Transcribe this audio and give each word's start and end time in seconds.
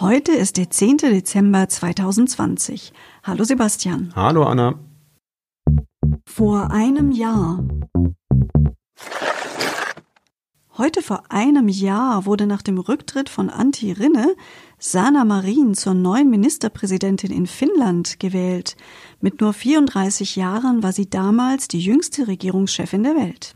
Heute 0.00 0.32
ist 0.32 0.56
der 0.56 0.70
10. 0.70 0.96
Dezember 0.96 1.68
2020. 1.68 2.94
Hallo 3.22 3.44
Sebastian. 3.44 4.14
Hallo 4.16 4.44
Anna. 4.44 4.78
Vor 6.24 6.70
einem 6.70 7.12
Jahr. 7.12 7.62
Heute 10.78 11.02
vor 11.02 11.24
einem 11.28 11.68
Jahr 11.68 12.24
wurde 12.24 12.46
nach 12.46 12.62
dem 12.62 12.78
Rücktritt 12.78 13.28
von 13.28 13.50
Antti 13.50 13.92
Rinne 13.92 14.34
Sanna 14.78 15.26
Marin 15.26 15.74
zur 15.74 15.92
neuen 15.92 16.30
Ministerpräsidentin 16.30 17.30
in 17.30 17.46
Finnland 17.46 18.18
gewählt. 18.18 18.78
Mit 19.20 19.42
nur 19.42 19.52
34 19.52 20.34
Jahren 20.34 20.82
war 20.82 20.92
sie 20.92 21.10
damals 21.10 21.68
die 21.68 21.80
jüngste 21.80 22.26
Regierungschefin 22.26 23.02
der 23.02 23.16
Welt. 23.16 23.54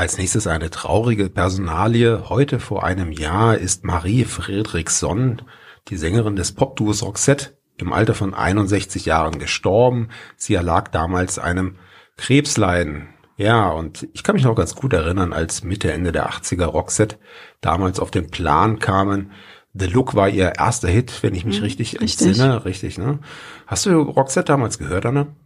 Als 0.00 0.16
nächstes 0.16 0.46
eine 0.46 0.70
traurige 0.70 1.28
Personalie. 1.28 2.30
Heute 2.30 2.58
vor 2.58 2.84
einem 2.84 3.12
Jahr 3.12 3.58
ist 3.58 3.84
Marie 3.84 4.24
Fredriksson, 4.24 5.42
die 5.88 5.98
Sängerin 5.98 6.36
des 6.36 6.52
Popduos 6.52 7.02
Roxette, 7.02 7.58
im 7.76 7.92
Alter 7.92 8.14
von 8.14 8.32
61 8.32 9.04
Jahren 9.04 9.38
gestorben. 9.38 10.08
Sie 10.38 10.54
erlag 10.54 10.88
damals 10.88 11.38
einem 11.38 11.76
Krebsleiden. 12.16 13.10
Ja, 13.36 13.68
und 13.68 14.08
ich 14.14 14.22
kann 14.22 14.36
mich 14.36 14.44
noch 14.44 14.54
ganz 14.54 14.74
gut 14.74 14.94
erinnern, 14.94 15.34
als 15.34 15.64
Mitte, 15.64 15.92
Ende 15.92 16.12
der 16.12 16.30
80er 16.30 16.64
Roxette 16.64 17.18
damals 17.60 18.00
auf 18.00 18.10
den 18.10 18.30
Plan 18.30 18.78
kamen. 18.78 19.32
The 19.74 19.84
Look 19.84 20.14
war 20.14 20.30
ihr 20.30 20.54
erster 20.56 20.88
Hit, 20.88 21.22
wenn 21.22 21.34
ich 21.34 21.44
mich 21.44 21.58
mhm, 21.58 21.64
richtig, 21.64 22.00
richtig 22.00 22.26
entsinne. 22.26 22.64
Richtig, 22.64 22.96
ne? 22.96 23.18
Hast 23.66 23.84
du 23.84 24.00
Roxette 24.00 24.46
damals 24.46 24.78
gehört, 24.78 25.04
Anna? 25.04 25.36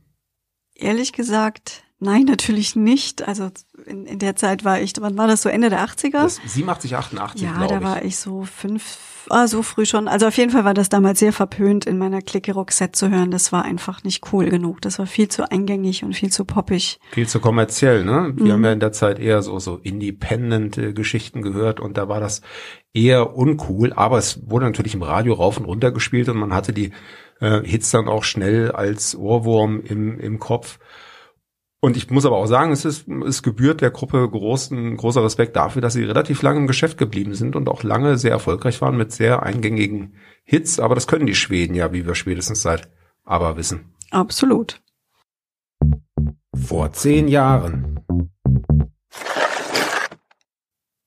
Ehrlich 0.77 1.13
gesagt, 1.13 1.84
Nein, 2.05 2.25
natürlich 2.25 2.77
nicht. 2.77 3.27
Also 3.27 3.51
in, 3.87 4.05
in 4.05 4.19
der 4.19 4.37
Zeit 4.37 4.63
war 4.63 4.79
ich, 4.79 4.93
wann 5.01 5.17
war 5.17 5.27
das 5.27 5.41
so 5.41 5.49
Ende 5.49 5.71
der 5.71 5.87
80er? 5.87 6.23
Das 6.23 6.39
87, 6.45 6.95
88, 6.95 7.43
Ja, 7.43 7.67
da 7.67 7.83
war 7.83 8.05
ich 8.05 8.19
so 8.19 8.43
fünf, 8.43 8.99
ah, 9.31 9.47
so 9.47 9.63
früh 9.63 9.87
schon. 9.87 10.07
Also 10.07 10.27
auf 10.27 10.37
jeden 10.37 10.51
Fall 10.51 10.67
war 10.67 10.75
das 10.75 10.91
damals 10.91 11.19
sehr 11.19 11.33
verpönt, 11.33 11.87
in 11.87 11.97
meiner 11.97 12.21
Clique 12.21 12.53
Roxette 12.53 12.93
zu 12.93 13.09
hören. 13.09 13.31
Das 13.31 13.53
war 13.53 13.65
einfach 13.65 14.05
nicht 14.05 14.33
cool 14.33 14.51
genug. 14.51 14.83
Das 14.83 14.99
war 14.99 15.07
viel 15.07 15.29
zu 15.29 15.51
eingängig 15.51 16.05
und 16.05 16.15
viel 16.15 16.31
zu 16.31 16.45
poppig. 16.45 17.01
Viel 17.13 17.27
zu 17.27 17.41
kommerziell, 17.41 18.05
ne? 18.05 18.33
Wir 18.37 18.45
mhm. 18.45 18.53
haben 18.53 18.65
ja 18.65 18.73
in 18.73 18.81
der 18.81 18.93
Zeit 18.93 19.19
eher 19.19 19.41
so, 19.41 19.59
so 19.59 19.79
independent 19.79 20.79
Geschichten 20.95 21.41
gehört 21.41 21.81
und 21.81 21.97
da 21.97 22.07
war 22.07 22.21
das 22.21 22.43
eher 22.93 23.35
uncool, 23.35 23.95
aber 23.95 24.19
es 24.19 24.49
wurde 24.49 24.67
natürlich 24.67 24.95
im 24.95 25.03
Radio 25.03 25.33
rauf 25.33 25.57
und 25.57 25.65
runter 25.65 25.91
gespielt 25.91 26.29
und 26.29 26.37
man 26.37 26.53
hatte 26.53 26.75
die 26.75 26.93
äh, 27.41 27.63
Hits 27.65 27.91
dann 27.91 28.09
auch 28.09 28.25
schnell 28.25 28.73
als 28.73 29.17
Ohrwurm 29.17 29.81
im, 29.81 30.21
im 30.21 30.39
Kopf. 30.39 30.79
Und 31.85 31.99
ich 31.99 32.09
muss 32.09 32.25
aber 32.25 32.39
auch 32.39 32.47
sagen, 32.47 32.73
es 32.73 32.87
ist, 32.87 33.07
es 33.27 33.43
gebührt 33.43 33.83
der 33.83 33.91
Gruppe 33.91 34.27
großen, 34.27 34.97
großer 34.97 35.23
Respekt 35.23 35.55
dafür, 35.55 35.83
dass 35.83 35.93
sie 35.93 36.05
relativ 36.05 36.41
lange 36.41 36.61
im 36.61 36.67
Geschäft 36.67 36.97
geblieben 36.97 37.35
sind 37.35 37.57
und 37.57 37.69
auch 37.69 37.83
lange 37.83 38.17
sehr 38.17 38.31
erfolgreich 38.31 38.81
waren 38.81 38.97
mit 38.97 39.13
sehr 39.13 39.43
eingängigen 39.43 40.15
Hits. 40.45 40.81
Aber 40.81 40.95
das 40.95 41.07
können 41.07 41.27
die 41.27 41.35
Schweden 41.35 41.75
ja, 41.75 41.93
wie 41.93 42.07
wir 42.07 42.15
spätestens 42.15 42.63
seit 42.63 42.89
Aber 43.23 43.59
wissen. 43.59 43.93
Absolut. 44.11 44.81
Vor 46.57 46.91
zehn 46.95 47.29
Jahren. 47.29 47.94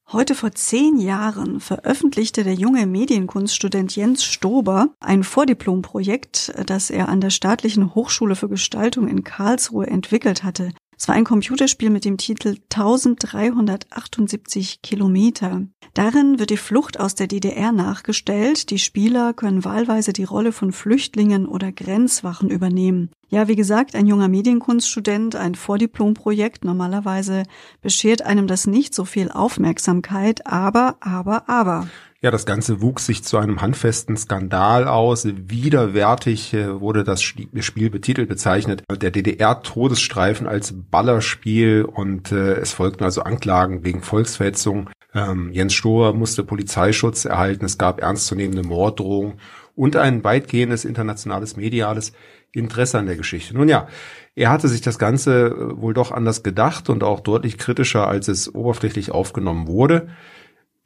Heute 0.09 0.35
vor 0.35 0.53
zehn 0.53 0.99
Jahren 0.99 1.59
veröffentlichte 1.59 2.45
der 2.45 2.53
junge 2.53 2.87
Medienkunststudent 2.87 3.93
Jens 3.93 4.23
Stober 4.23 4.87
ein 5.01 5.25
Vordiplomprojekt, 5.25 6.53
das 6.65 6.89
er 6.89 7.09
an 7.09 7.19
der 7.19 7.29
Staatlichen 7.29 7.93
Hochschule 7.93 8.37
für 8.37 8.47
Gestaltung 8.47 9.09
in 9.09 9.25
Karlsruhe 9.25 9.85
entwickelt 9.85 10.45
hatte. 10.45 10.71
Es 10.99 11.07
war 11.07 11.13
ein 11.13 11.25
Computerspiel 11.25 11.91
mit 11.91 12.05
dem 12.05 12.17
Titel 12.17 12.57
1378 12.73 14.81
Kilometer. 14.81 15.61
Darin 15.93 16.39
wird 16.39 16.49
die 16.49 16.57
Flucht 16.57 16.99
aus 16.99 17.13
der 17.13 17.27
DDR 17.27 17.71
nachgestellt. 17.71 18.71
Die 18.71 18.79
Spieler 18.79 19.33
können 19.33 19.63
wahlweise 19.63 20.11
die 20.11 20.23
Rolle 20.23 20.51
von 20.51 20.71
Flüchtlingen 20.71 21.47
oder 21.47 21.71
Grenzwachen 21.71 22.49
übernehmen. 22.49 23.11
Ja, 23.29 23.47
wie 23.47 23.55
gesagt, 23.55 23.93
ein 23.93 24.07
junger 24.07 24.27
Medienkunststudent, 24.27 25.35
ein 25.35 25.53
Vordiplomprojekt. 25.53 26.65
Normalerweise 26.65 27.43
beschert 27.81 28.23
einem 28.23 28.47
das 28.47 28.65
nicht 28.65 28.95
so 28.95 29.05
viel 29.05 29.29
Aufmerksamkeit, 29.29 30.47
aber, 30.47 30.97
aber, 30.99 31.47
aber. 31.47 31.87
Ja, 32.19 32.31
das 32.31 32.47
Ganze 32.47 32.81
wuchs 32.81 33.05
sich 33.05 33.23
zu 33.23 33.37
einem 33.37 33.61
handfesten 33.61 34.17
Skandal 34.17 34.87
aus. 34.87 35.27
Widerwärtig 35.27 36.51
äh, 36.55 36.81
wurde 36.81 37.03
das 37.03 37.21
Spiel 37.21 37.91
betitelt, 37.91 38.27
bezeichnet. 38.27 38.83
Der 38.91 39.11
DDR-Todesstreifen 39.11 40.47
als 40.47 40.73
Ballerspiel 40.89 41.83
und 41.83 42.31
äh, 42.31 42.55
es 42.55 42.73
folgten 42.73 43.03
also 43.03 43.21
Anklagen 43.21 43.83
wegen 43.83 44.01
Volksverhetzung. 44.01 44.89
Ähm, 45.13 45.51
Jens 45.53 45.75
Stohr 45.75 46.13
musste 46.13 46.43
Polizeischutz 46.43 47.25
erhalten. 47.25 47.65
Es 47.65 47.77
gab 47.77 48.01
ernstzunehmende 48.01 48.67
Morddrohungen 48.67 49.39
und 49.75 49.95
ein 49.95 50.23
weitgehendes 50.23 50.85
internationales 50.85 51.55
mediales 51.55 52.13
Interesse 52.51 52.97
an 52.97 53.05
der 53.05 53.15
Geschichte. 53.15 53.55
Nun 53.55 53.69
ja, 53.69 53.87
er 54.33 54.49
hatte 54.49 54.69
sich 54.69 54.81
das 54.81 54.97
Ganze 54.97 55.49
äh, 55.49 55.81
wohl 55.81 55.93
doch 55.93 56.11
anders 56.11 56.41
gedacht 56.41 56.89
und 56.89 57.03
auch 57.03 57.19
deutlich 57.19 57.59
kritischer, 57.59 58.07
als 58.07 58.27
es 58.27 58.55
oberflächlich 58.55 59.11
aufgenommen 59.11 59.67
wurde. 59.67 60.07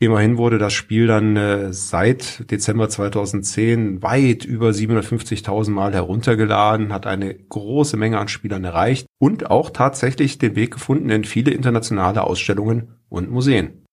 Immerhin 0.02 0.40
wurde 0.40 0.58
das 0.58 0.74
Spiel 0.74 1.06
dann 1.06 1.38
äh, 1.38 1.74
seit 1.74 2.50
Dezember 2.50 2.90
2010 2.90 4.02
weit 4.02 4.46
über 4.46 4.70
750.000 4.70 5.70
Mal 5.70 5.94
heruntergeladen, 5.94 6.92
hat 6.92 7.06
eine 7.06 7.36
große 7.36 7.98
Menge 7.98 8.18
an 8.18 8.28
Spielern 8.28 8.64
erreicht 8.64 9.06
und 9.20 9.52
auch 9.52 9.70
tatsächlich 9.70 10.40
den 10.40 10.56
Weg 10.56 10.72
gefunden 10.72 11.12
in 11.12 11.24
viele 11.24 11.52
internationale 11.52 12.24
Ausstellungen 12.24 12.96
und 13.10 13.30
Museen. 13.30 13.86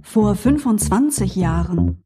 Vor 0.00 0.34
25 0.34 1.36
Jahren. 1.36 2.02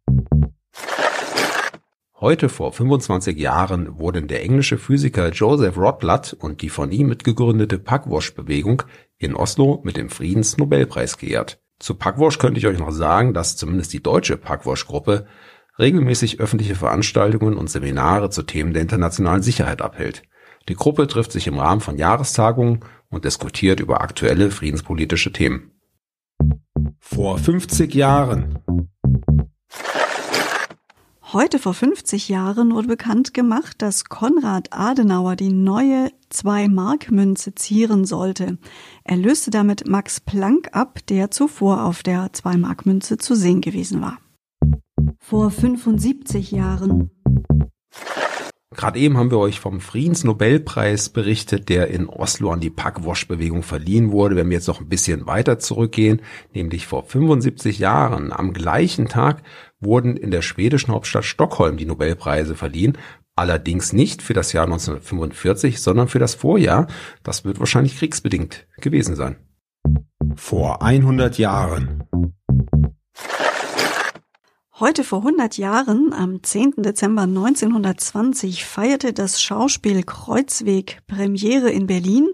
Heute 2.21 2.48
vor 2.48 2.72
25 2.72 3.38
Jahren 3.38 4.00
wurden 4.00 4.27
der 4.27 4.43
englische 4.43 4.78
Physiker 4.78 5.31
Joseph 5.31 5.78
Rotblat 5.78 6.37
und 6.41 6.60
die 6.62 6.71
von 6.71 6.91
ihm 6.91 7.06
mitgegründete 7.06 7.78
Pugwash-Bewegung 7.78 8.82
in 9.16 9.37
Oslo 9.37 9.81
mit 9.84 9.97
dem 9.97 10.09
Friedensnobelpreis 10.09 11.19
geehrt. 11.19 11.60
Zu 11.78 11.94
Pugwash 11.94 12.39
könnte 12.39 12.59
ich 12.59 12.66
euch 12.66 12.78
noch 12.78 12.91
sagen, 12.91 13.34
dass 13.34 13.56
zumindest 13.56 13.93
die 13.93 14.03
deutsche 14.03 14.37
Pugwash-Gruppe 14.37 15.27
regelmäßig 15.78 16.41
öffentliche 16.41 16.75
Veranstaltungen 16.75 17.56
und 17.56 17.71
Seminare 17.71 18.31
zu 18.31 18.43
Themen 18.43 18.72
der 18.72 18.83
internationalen 18.83 19.43
Sicherheit 19.43 19.81
abhält. 19.81 20.22
Die 20.69 20.75
Gruppe 20.75 21.06
trifft 21.06 21.33
sich 21.33 21.47
im 21.47 21.59
Rahmen 21.59 21.81
von 21.81 21.97
Jahrestagungen 21.97 22.81
und 23.11 23.25
diskutiert 23.25 23.81
über 23.81 24.00
aktuelle 24.00 24.50
friedenspolitische 24.50 25.33
Themen. 25.33 25.71
Vor 26.99 27.39
50 27.39 27.95
Jahren 27.95 28.59
Heute 31.34 31.59
vor 31.59 31.75
50 31.75 32.31
Jahren 32.31 32.75
wurde 32.75 32.89
bekannt 32.89 33.34
gemacht, 33.34 33.83
dass 33.83 34.06
Konrad 34.06 34.69
Adenauer 34.71 35.37
die 35.37 35.53
neue 35.53 36.11
2-Mark-Münze 36.33 37.55
zieren 37.55 38.06
sollte. 38.06 38.56
Er 39.05 39.19
löste 39.19 39.50
damit 39.50 39.87
Max 39.87 40.21
Planck 40.21 40.71
ab, 40.72 41.00
der 41.11 41.31
zuvor 41.31 41.84
auf 41.84 42.03
der 42.03 42.28
2-Mark-Münze 42.28 43.19
zu 43.19 43.34
sehen 43.34 43.61
gewesen 43.61 44.01
war. 44.01 44.16
Vor 45.19 45.51
75 45.51 46.51
Jahren. 46.51 47.10
Gerade 48.75 49.01
eben 49.01 49.19
haben 49.19 49.33
wir 49.33 49.39
euch 49.39 49.60
vom 49.60 49.80
Friedensnobelpreis 49.80 51.09
berichtet, 51.09 51.69
der 51.69 51.89
in 51.89 52.09
Oslo 52.09 52.53
an 52.53 52.60
die 52.60 52.71
Packwash-Bewegung 52.71 53.65
verliehen 53.65 54.13
wurde. 54.13 54.36
Wenn 54.36 54.48
wir 54.48 54.57
jetzt 54.57 54.69
noch 54.69 54.80
ein 54.80 54.89
bisschen 54.89 55.27
weiter 55.27 55.59
zurückgehen, 55.59 56.22
nämlich 56.54 56.86
vor 56.86 57.03
75 57.03 57.80
Jahren, 57.80 58.33
am 58.33 58.53
gleichen 58.53 59.09
Tag 59.09 59.42
wurden 59.80 60.16
in 60.16 60.30
der 60.30 60.42
schwedischen 60.42 60.92
Hauptstadt 60.92 61.25
Stockholm 61.25 61.77
die 61.77 61.86
Nobelpreise 61.86 62.54
verliehen. 62.54 62.98
Allerdings 63.36 63.92
nicht 63.92 64.22
für 64.22 64.34
das 64.34 64.53
Jahr 64.53 64.65
1945, 64.65 65.80
sondern 65.80 66.09
für 66.09 66.19
das 66.19 66.34
Vorjahr. 66.34 66.89
Das 67.22 67.45
wird 67.45 67.60
wahrscheinlich 67.60 67.97
kriegsbedingt 67.97 68.66
gewesen 68.80 69.15
sein. 69.15 69.36
Vor 70.34 70.83
100 70.83 71.39
Jahren. 71.39 72.04
Heute 74.80 75.03
vor 75.03 75.19
100 75.19 75.59
Jahren, 75.59 76.13
am 76.13 76.41
10. 76.41 76.75
Dezember 76.78 77.22
1920, 77.22 78.65
feierte 78.65 79.13
das 79.13 79.42
Schauspiel 79.42 80.04
Kreuzweg 80.04 81.01
Premiere 81.09 81.71
in 81.71 81.89
Berlin. 81.89 82.28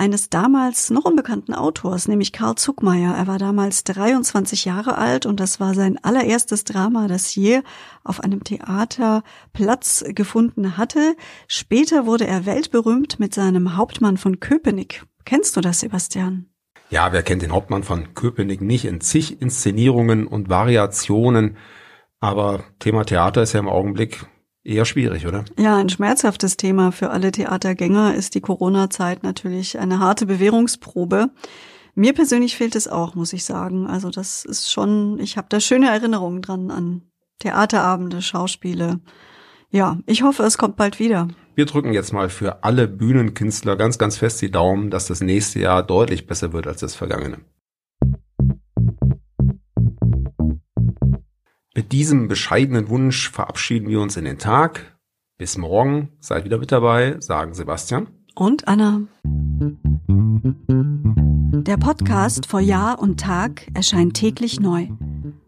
Eines 0.00 0.30
damals 0.30 0.88
noch 0.88 1.04
unbekannten 1.04 1.52
Autors, 1.52 2.08
nämlich 2.08 2.32
Karl 2.32 2.54
Zuckmeier. 2.54 3.14
Er 3.14 3.26
war 3.26 3.36
damals 3.36 3.84
23 3.84 4.64
Jahre 4.64 4.96
alt 4.96 5.26
und 5.26 5.40
das 5.40 5.60
war 5.60 5.74
sein 5.74 6.02
allererstes 6.02 6.64
Drama, 6.64 7.06
das 7.06 7.34
je 7.34 7.60
auf 8.02 8.20
einem 8.20 8.42
Theater 8.42 9.22
Platz 9.52 10.02
gefunden 10.08 10.78
hatte. 10.78 11.16
Später 11.48 12.06
wurde 12.06 12.26
er 12.26 12.46
weltberühmt 12.46 13.20
mit 13.20 13.34
seinem 13.34 13.76
Hauptmann 13.76 14.16
von 14.16 14.40
Köpenick. 14.40 15.04
Kennst 15.26 15.54
du 15.58 15.60
das, 15.60 15.80
Sebastian? 15.80 16.46
Ja, 16.88 17.12
wer 17.12 17.22
kennt 17.22 17.42
den 17.42 17.52
Hauptmann 17.52 17.82
von 17.82 18.14
Köpenick 18.14 18.62
nicht 18.62 18.86
in 18.86 19.02
zig 19.02 19.42
Inszenierungen 19.42 20.26
und 20.26 20.48
Variationen. 20.48 21.58
Aber 22.20 22.64
Thema 22.78 23.04
Theater 23.04 23.42
ist 23.42 23.52
ja 23.52 23.60
im 23.60 23.68
Augenblick 23.68 24.24
eher 24.64 24.84
schwierig, 24.84 25.26
oder? 25.26 25.44
Ja, 25.58 25.76
ein 25.76 25.88
schmerzhaftes 25.88 26.56
Thema 26.56 26.92
für 26.92 27.10
alle 27.10 27.32
Theatergänger 27.32 28.14
ist 28.14 28.34
die 28.34 28.40
Corona-Zeit 28.40 29.22
natürlich 29.22 29.78
eine 29.78 29.98
harte 29.98 30.26
Bewährungsprobe. 30.26 31.30
Mir 31.94 32.12
persönlich 32.12 32.56
fehlt 32.56 32.76
es 32.76 32.88
auch, 32.88 33.14
muss 33.14 33.32
ich 33.32 33.44
sagen. 33.44 33.86
Also 33.86 34.10
das 34.10 34.44
ist 34.44 34.70
schon, 34.70 35.18
ich 35.18 35.36
habe 35.36 35.48
da 35.50 35.60
schöne 35.60 35.88
Erinnerungen 35.88 36.42
dran 36.42 36.70
an 36.70 37.02
Theaterabende, 37.40 38.22
Schauspiele. 38.22 39.00
Ja, 39.70 39.98
ich 40.06 40.22
hoffe, 40.22 40.42
es 40.42 40.58
kommt 40.58 40.76
bald 40.76 40.98
wieder. 40.98 41.28
Wir 41.54 41.66
drücken 41.66 41.92
jetzt 41.92 42.12
mal 42.12 42.28
für 42.28 42.64
alle 42.64 42.88
Bühnenkünstler 42.88 43.76
ganz, 43.76 43.98
ganz 43.98 44.16
fest 44.16 44.40
die 44.40 44.50
Daumen, 44.50 44.90
dass 44.90 45.06
das 45.06 45.20
nächste 45.20 45.60
Jahr 45.60 45.82
deutlich 45.82 46.26
besser 46.26 46.52
wird 46.52 46.66
als 46.66 46.80
das 46.80 46.94
vergangene. 46.94 47.38
Mit 51.80 51.92
diesem 51.92 52.28
bescheidenen 52.28 52.90
Wunsch 52.90 53.30
verabschieden 53.30 53.88
wir 53.88 54.02
uns 54.02 54.18
in 54.18 54.26
den 54.26 54.36
Tag. 54.36 54.98
Bis 55.38 55.56
morgen, 55.56 56.10
seid 56.20 56.44
wieder 56.44 56.58
mit 56.58 56.72
dabei, 56.72 57.16
sagen 57.20 57.54
Sebastian. 57.54 58.08
Und 58.34 58.68
Anna. 58.68 59.00
Der 61.62 61.78
Podcast 61.78 62.44
vor 62.44 62.60
Jahr 62.60 63.00
und 63.00 63.18
Tag 63.18 63.66
erscheint 63.72 64.12
täglich 64.12 64.60
neu. 64.60 64.88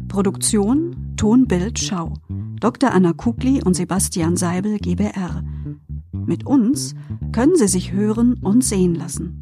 Produktion 0.09 1.13
Ton, 1.19 1.47
Bild, 1.47 1.79
Schau. 1.79 2.15
Dr. 2.61 2.93
Anna 2.93 3.13
Kugli 3.13 3.63
und 3.63 3.75
Sebastian 3.75 4.39
Seibel 4.39 4.79
GBR. 4.79 5.45
Mit 6.13 6.47
uns 6.47 6.95
können 7.33 7.57
Sie 7.57 7.69
sich 7.69 7.93
hören 7.93 8.39
und 8.43 8.65
sehen 8.65 8.95
lassen. 8.95 9.42